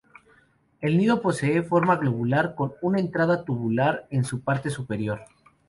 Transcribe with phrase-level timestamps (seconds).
[0.79, 5.19] El nido posee forma globular con una entrada tubular en su parte superior.